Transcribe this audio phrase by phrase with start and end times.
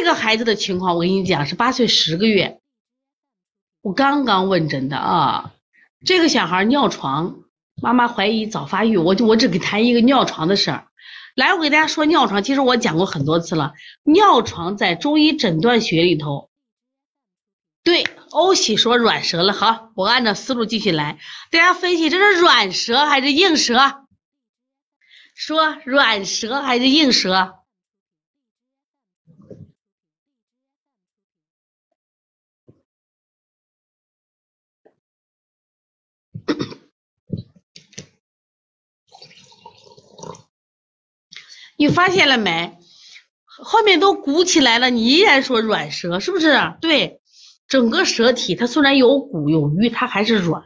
[0.00, 2.58] 这个孩子的情况，我跟你讲是八岁十个月，
[3.82, 5.52] 我刚刚问诊的啊。
[6.06, 7.40] 这个小孩尿床，
[7.82, 10.86] 妈妈怀疑早发育，我就我只给谈一个尿床的事儿。
[11.36, 13.74] 来，我给大家说尿床，其实我讲过很多次了。
[14.02, 16.48] 尿床在中医诊断学里头，
[17.84, 19.52] 对欧喜说软舌了。
[19.52, 21.18] 好，我按照思路继续来，
[21.50, 24.06] 大家分析这是软舌还是硬舌？
[25.34, 27.59] 说软舌还是硬舌？
[41.80, 42.76] 你发现了没？
[43.46, 46.74] 后面都鼓起来了，你依然说软舌，是不是？
[46.82, 47.22] 对，
[47.68, 50.62] 整个舌体它虽然有鼓有瘀，它还是软。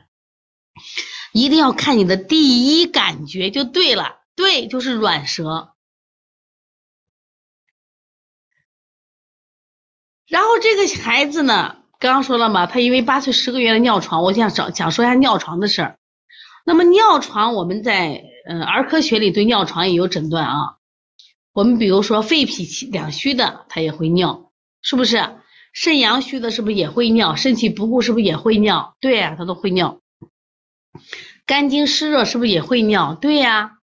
[1.33, 5.75] 一定要看你的第一感觉就对了，对，就是软舌。
[10.27, 15.99] 然后这个孩子呢，刚刚说了嘛，他因为八岁十个月的尿床，我想想想说一下尿床的事儿。
[16.67, 20.74] 那么尿床，我们在嗯儿科学里对尿床也有诊断啊。
[21.55, 24.51] 我们比如说肺脾气两虚的，他也会尿，
[24.83, 25.37] 是不是？
[25.73, 27.37] 肾阳虚的，是不是也会尿？
[27.37, 28.97] 肾气不固，是不是也会尿？
[29.01, 30.01] 对呀，他都会尿。
[31.47, 33.15] 肝经湿热，是不是也会尿？
[33.15, 33.79] 对呀。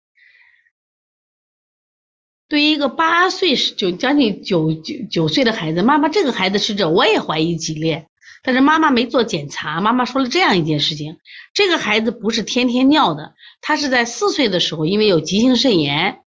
[2.48, 8.08] 对于一个八岁九将近九九九岁的孩子，妈妈这个孩子是这，我也怀疑脊裂，
[8.42, 9.82] 但是妈妈没做检查。
[9.82, 11.18] 妈妈说了这样一件事情：
[11.52, 16.22] 这个孩子不是天天尿的，他是在四岁的时候，因为有急性肾炎。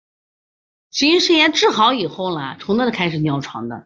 [0.91, 3.85] 急性肾炎治好以后呢，从那开始尿床的，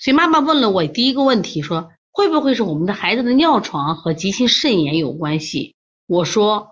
[0.00, 5.74] 所以妈妈问了我第一个问题，说会不会是我们的孩子的尿床和急性肾炎有关系？
[6.06, 6.68] 我说，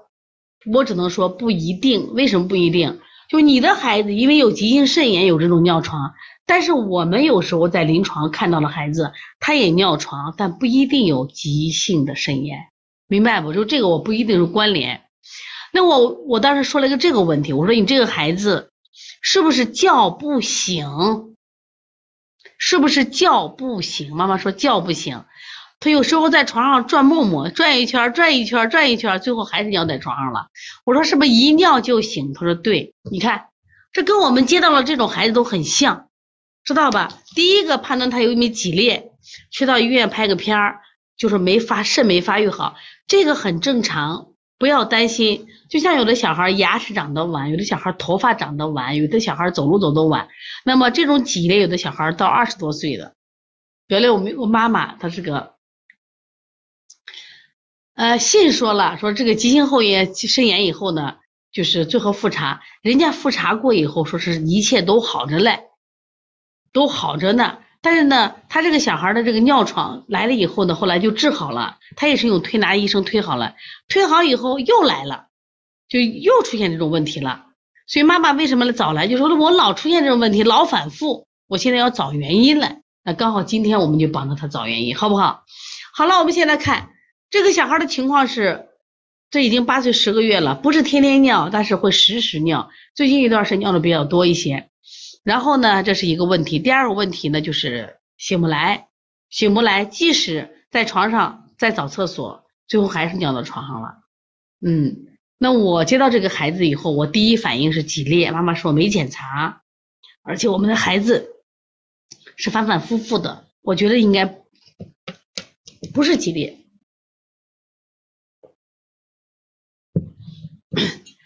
[0.70, 2.12] 我只能说不一定。
[2.12, 3.00] 为什么不一定？
[3.30, 6.12] 就你的孩子因为有急性肾炎有这种尿床，
[6.44, 12.58] 但是我们有时候在临床看到了孩子他也尿床，但不一定有急性的肾炎，
[13.08, 13.54] 明白不？
[13.54, 15.00] 就这个我不一定是关联。
[15.72, 18.66] 那我我当时说了一个这个问题，我说你这个孩子。
[19.22, 21.36] 是不是叫不醒？
[22.58, 24.14] 是不是叫不醒？
[24.14, 25.24] 妈妈说叫不醒，
[25.78, 30.48] 他有时候在床上转磨磨，转一圈，转一圈，转一圈，最后还是尿在床上了。
[30.84, 32.32] 我说是不是一尿就醒？
[32.34, 33.46] 他说对，你看
[33.92, 36.08] 这跟我们接到了这种孩子都很像，
[36.64, 37.08] 知道吧？
[37.34, 39.12] 第一个判断他有没有脊裂，
[39.50, 40.80] 去到医院拍个片儿，
[41.16, 42.74] 就是没发肾没发育好，
[43.06, 44.29] 这个很正常。
[44.60, 50.28] 不要担心，就像有的小孩牙齿长得晚，有的小孩头发长得晚，有的小孩走路走得晚。
[50.66, 53.14] 那么这种脊裂，有的小孩到二十多岁的。
[53.88, 55.54] 原来我们我妈妈她是个，
[57.94, 61.16] 呃，信说了，说这个急性后炎肾炎以后呢，
[61.50, 65.70] 就是最后复查，人家复查过以后，说是一切都好着嘞，
[66.70, 67.60] 都好着呢。
[67.82, 71.78] 但是呢，他这个小孩的这个尿床来了以后呢，后来就治好了。
[71.96, 73.54] 他也是用推拿医生推好了，
[73.88, 75.28] 推好以后又来了，
[75.88, 77.46] 就又出现这种问题了。
[77.86, 79.08] 所以妈妈为什么早来？
[79.08, 82.76] 就说我老出现这种问题，老反复，我现在要找原因了。
[83.02, 85.44] 那刚好今天我们就帮着他找原因，好不好？
[85.94, 86.90] 好了，我们现在看
[87.30, 88.68] 这个小孩的情况是，
[89.30, 92.70] 这已经八岁十个月了，不是天天尿，但是会时时尿。
[92.94, 94.68] 最近一段是尿的比较多一些。
[95.22, 96.58] 然后呢，这是一个问题。
[96.58, 98.88] 第二个问题呢，就是醒不来，
[99.28, 103.98] 醒不来，即使在床上在找厕所，最后还是尿到床上了。
[104.60, 108.30] 嗯，那我接到这个孩子以后，我第一反应是脊裂。
[108.30, 109.62] 妈妈说没检查，
[110.22, 111.28] 而且我们的孩子
[112.36, 114.42] 是反反复复的，我觉得应该
[115.92, 116.56] 不是脊裂。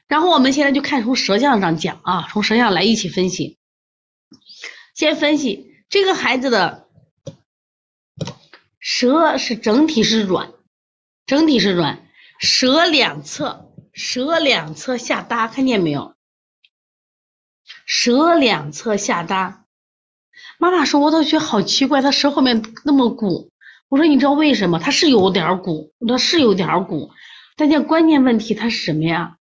[0.08, 3.56] 然后我们现在就看从舌象上讲啊，从舌象来一起分析。
[4.94, 6.88] 先分析这个孩子的
[8.78, 10.52] 舌是整体是软，
[11.26, 12.06] 整体是软，
[12.38, 16.14] 舌两侧舌两侧下搭，看见没有？
[17.86, 19.66] 舌两侧下搭。
[20.58, 23.50] 妈妈说，我都觉得好奇怪，他舌后面那么鼓。
[23.88, 24.78] 我说，你知道为什么？
[24.78, 27.10] 他是有点鼓，他是有点鼓，
[27.56, 29.38] 但见关键问题他是什么呀？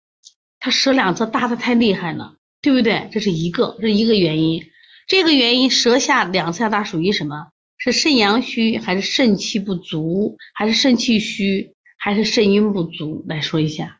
[0.61, 3.11] 他舌两侧搭的太厉害了，对不对？
[3.13, 4.65] 这是一个，这是一个原因。
[5.07, 7.49] 这个原因，舌下两侧下搭属于什么？
[7.79, 13.25] 是肾阳虚，还是肾气不足，还是肾气虚，还是肾阴不足？
[13.27, 13.99] 来说一下。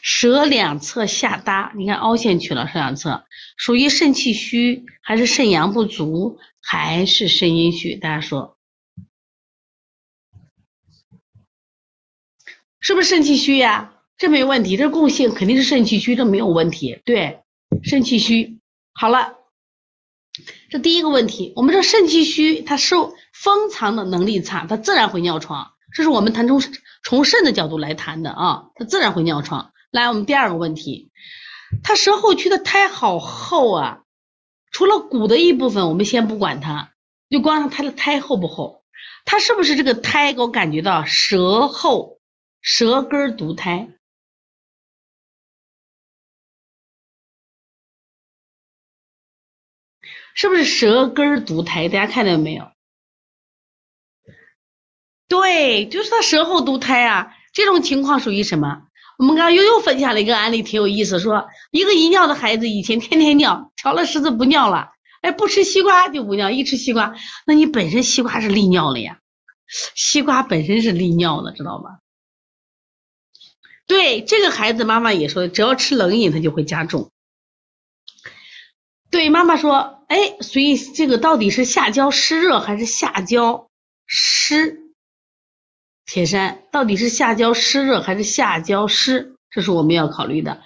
[0.00, 3.26] 舌两侧下搭，你看凹陷去了，舌两侧
[3.56, 7.96] 属于肾气虚，还是肾阳不足，还是肾阴虚？
[7.96, 8.56] 大家说，
[12.78, 13.94] 是不是肾气虚呀？
[14.16, 17.00] 这没问题，这共性肯定是肾气虚，这没有问题。
[17.04, 17.40] 对，
[17.82, 18.57] 肾气虚。
[19.00, 19.36] 好了，
[20.70, 25.70] 这第一个问题，我们说肾气虚，它受封藏的能力差，它自然会尿床。
[25.94, 26.60] 这是我们谈从
[27.04, 29.70] 从肾的角度来谈的啊，它自然会尿床。
[29.92, 31.12] 来，我们第二个问题，
[31.84, 34.00] 它舌后区的苔好厚啊，
[34.72, 36.90] 除了骨的一部分，我们先不管它，
[37.30, 38.82] 就光看它的苔厚不厚，
[39.24, 42.18] 它是不是这个苔给我感觉到舌后
[42.60, 43.90] 舌根独苔？
[50.38, 51.88] 是不是舌根独苔？
[51.88, 52.70] 大家看到没有？
[55.26, 57.34] 对，就是他舌后独苔啊。
[57.52, 58.82] 这种情况属于什么？
[59.18, 64.92] 我们刚刚悠悠分享了一个案例，挺有意思，说一个遗尿的孩子，以前天天尿，调了十次不尿了，
[65.22, 69.18] 哎，不吃西瓜就不尿，一吃西瓜，那你本身西瓜是利尿的呀，
[69.96, 71.98] 西瓜本身是利尿的，知道吧？
[73.88, 77.10] 对，这个孩子妈妈也说，只要吃冷饮，他就会加重。
[79.10, 83.68] 对，妈妈说，哎，所以这个到底是下焦湿热还是下焦
[84.06, 84.80] 湿？
[86.04, 89.34] 铁山到底是下焦湿热还是下焦湿？
[89.50, 90.62] 这是我们要考虑的。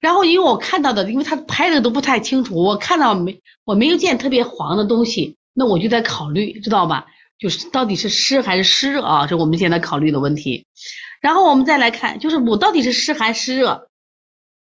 [0.00, 7.06] 然后因为我看到的，因为他拍的都不太清楚，我看到没，我没有见特别黄的东西，那我就在考虑，知道吧？
[7.38, 9.26] 就是到底是湿还是湿热啊？
[9.26, 10.66] 这我们现在考虑的问题。
[11.20, 13.88] 然后我们再来看，就是我到底是湿寒湿热？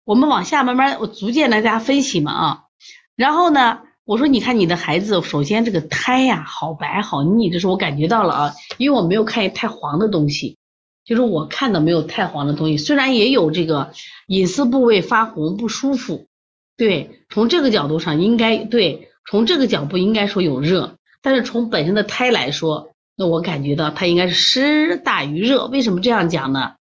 [0.06, 2.62] 我们往下慢慢，我逐渐来大家分析嘛啊。
[3.15, 10.57] 然后呢，我说你看你的孩子，首先这个苔呀好白好腻，这是我感觉到了啊，因为我没有看见太黄的东西，
[11.06, 13.94] 就是我看到没有太黄的东西，虽然也有这个
[14.25, 16.25] 隐私部位发红不舒服，
[16.75, 26.74] 对，从这个角度上应该对，从这个角度应该说有热，但是从本身的胎来说，那我感觉到它应该是湿大于热，为什么这样讲呢？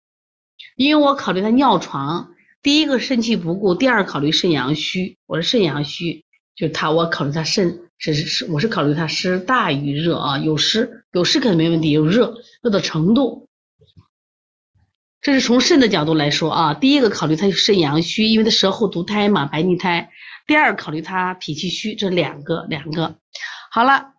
[0.76, 2.30] 因为我考虑他尿床。
[2.62, 5.16] 第一个肾气不固，第二考虑肾阳虚。
[5.26, 13.48] 我是肾阳虚，就他我考虑他肾是是，我是考虑他湿大于热啊，有湿有湿肯定没问题，有热热的程度。
[15.22, 20.10] 这是从肾的角度来说啊，第一个考虑他肾阳虚，因为他舌后毒胎嘛，白腻苔。
[20.46, 23.16] 第二考虑他脾气虚，这两个两个。
[23.70, 24.12] 好了，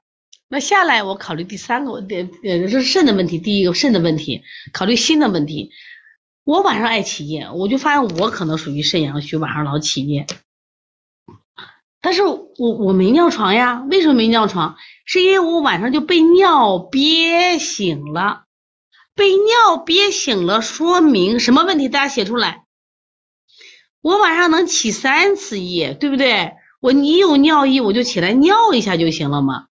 [0.47, 3.37] 那下来我考虑第三个问题，呃，是肾的问题。
[3.37, 4.41] 第一个肾的问题，
[4.73, 5.69] 考虑心的问题。
[6.51, 10.27] 我晚上爱起夜，我就发现我可能属于肾阳虚，晚上老起夜。
[12.01, 14.75] 但是我我没尿床呀，为什么没尿床？
[15.05, 18.43] 是因为我晚上就被尿憋醒了，
[19.15, 21.87] 被尿憋醒了，说明什么问题？
[21.87, 22.65] 大家写出来。
[24.01, 26.55] 我晚上能起三次夜，对不对？
[26.81, 29.67] 我你有尿意，我就起来尿一下就行了嘛。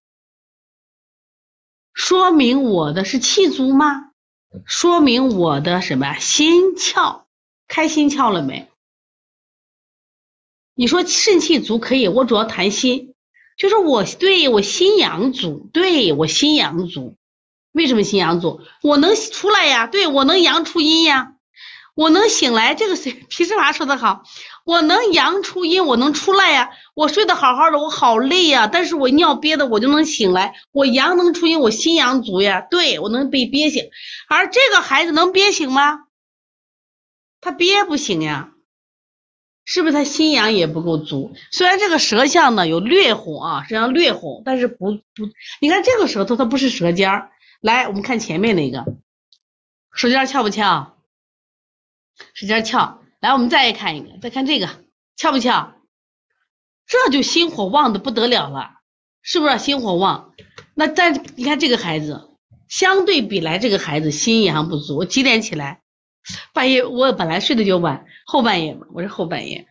[1.93, 4.10] 说明我的是气足吗？
[4.65, 7.23] 说明我的什么心窍
[7.67, 8.67] 开心窍了没？
[10.75, 13.13] 你说肾气足可以，我主要谈心，
[13.57, 17.15] 就是我对我心阳足，对我心阳足。
[17.71, 18.61] 为什么心阳足？
[18.81, 21.35] 我能出来呀，对我能阳出阴呀。
[21.93, 23.11] 我能醒来，这个谁？
[23.11, 24.23] 皮实华说的好，
[24.65, 26.69] 我能阳出阴，我能出来呀。
[26.93, 30.55] 我睡得好好的，我好累呀，但是我尿憋的，我就能醒来。
[30.71, 33.89] 我阳能出阴，我心阳足呀，对我能被憋醒。
[34.29, 36.05] 而这个孩子能憋醒吗？
[37.41, 38.51] 他憋不醒呀，
[39.65, 41.33] 是不是他心阳也不够足？
[41.51, 45.01] 虽然这个舌象呢有略红啊，实际上略红，但是不不，
[45.59, 47.31] 你看这个舌头它不是舌尖儿。
[47.59, 48.85] 来，我们看前面那个，
[49.91, 50.97] 舌尖翘不翘？
[52.33, 54.69] 使劲翘，来，我们再看一个，再看这个，
[55.15, 55.73] 翘不翘？
[56.87, 58.71] 这就心火旺的不得了了，
[59.21, 60.33] 是不是心火旺？
[60.75, 62.29] 那但你看这个孩子，
[62.67, 64.97] 相对比来，这个孩子心阳不足。
[64.97, 65.81] 我几点起来？
[66.53, 69.67] 半夜，我本来睡得就晚，后半夜嘛，我是后半夜。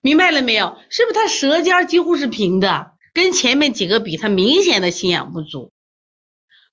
[0.00, 0.78] 明白了没有？
[0.90, 2.92] 是不是他舌尖几乎是平的？
[3.12, 5.72] 跟前面几个比，他明显的心阳不足。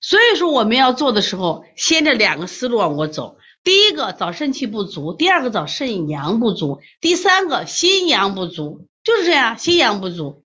[0.00, 3.37] 所以说我们要做的时候，先这两个思路往过走。
[3.68, 10.42] 第一个找肾气不足，第二个找肾阳不足，第三个心阳不足，就是这样，心阳不足。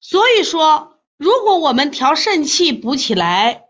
[0.00, 3.66] 所以说，如果我们调肾气补起来，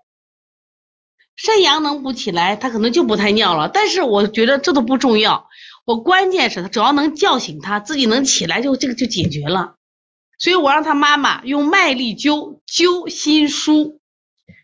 [1.37, 3.69] 肾阳能补起来，他可能就不太尿了。
[3.69, 5.51] 但是我觉得这都不重要，
[5.85, 9.75] 我关键是他只要能叫醒他，自己能起来，就这个就解决了。
[10.39, 13.99] 所以我让他妈妈用麦粒灸灸心腧，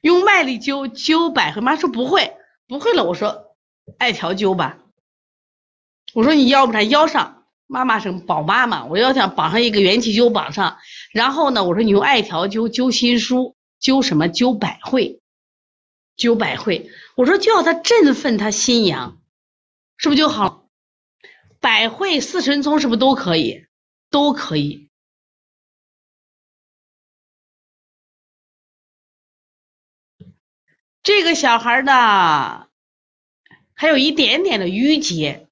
[0.00, 1.60] 用麦粒灸灸百会。
[1.60, 2.38] 妈说不会。
[2.70, 3.56] 不会了，我说
[3.98, 4.78] 艾条灸吧。
[6.14, 10.78] 我说你腰不然腰上，妈妈是宝妈嘛，我要想绑上一个元气灸绑上，
[11.12, 15.20] 然后呢，我说你用艾条灸灸心腧，灸什么灸百会，
[16.16, 16.88] 灸百会。
[17.16, 19.20] 我说就要他振奋他心阳，
[19.96, 20.68] 是不是就好？
[21.58, 23.66] 百会四神聪是不是都可以？
[24.10, 24.89] 都可以。
[31.02, 32.68] 这个小孩的
[33.74, 35.48] 还有一点点的淤结，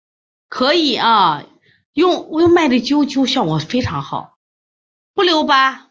[0.49, 1.45] 可以啊，
[1.93, 4.39] 用我用麦粒灸灸效果非常好，
[5.15, 5.91] 不留疤。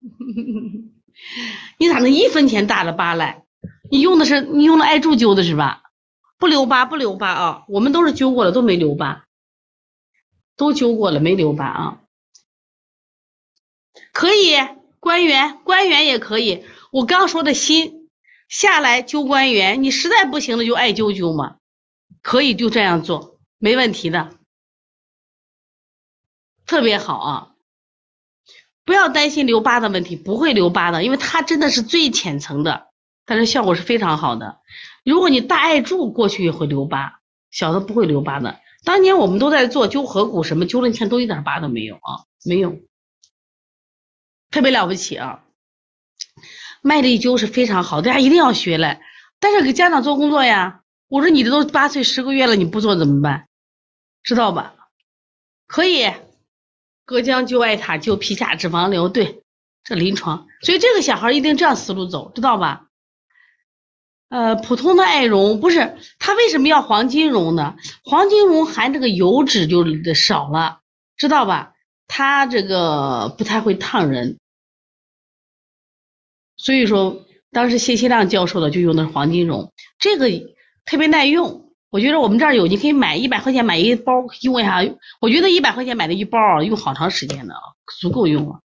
[1.78, 3.44] 你咋能一分钱大了疤来？
[3.90, 5.82] 你用的是你用的艾柱灸的是吧？
[6.36, 9.24] 不留疤不留疤啊，我们都是灸过了都没留疤，
[10.56, 12.00] 都灸过了没留疤啊。
[14.12, 14.56] 可以
[14.98, 18.03] 官员官员也可以，我刚说的心
[18.54, 21.56] 下来灸关元，你实在不行了就艾灸灸嘛，
[22.22, 24.30] 可以就这样做，没问题的，
[26.64, 27.50] 特别好啊。
[28.84, 32.92] 不要担心留疤的问题，不会留疤的，因为它真的是最浅层的，
[33.26, 34.60] 但是效果是非常好的。
[35.04, 37.18] 如果你大艾柱过去也会留疤，
[37.50, 38.60] 小的不会留疤的。
[38.84, 42.78] 当年我们都在做灸合谷什么灸了，你看都一点疤都没有啊，没有，
[44.52, 45.43] 特别了不起啊！
[46.86, 49.00] 麦粒灸是非常好，大家一定要学来。
[49.40, 53.48] 但是给家长做工作呀，我说你这都八岁十个月了，你不做怎么办？
[54.22, 54.74] 知道吧？
[55.66, 56.12] 可以。
[57.06, 59.42] 隔姜灸艾塔灸皮下脂肪瘤，对，
[59.82, 62.86] 这临床，所以这个小孩一定这样思路走，知道吧？
[64.28, 67.76] 呃，普通的艾绒不是，他为什么要黄金绒呢？
[68.04, 70.80] 黄金绒含这个油脂就少了，
[71.16, 71.72] 知道吧？
[72.06, 74.38] 它这个不太会烫人，
[76.56, 80.28] 所以说当时谢希亮教授的就用的是黄金绒，这个
[80.84, 81.62] 特别耐用。
[81.90, 84.84] 我觉得我们这儿有，你可以买一百块钱买一包用一下。
[85.20, 87.54] 我觉得一百块钱买的一包，用好长时间的，
[88.00, 88.60] 足够用了。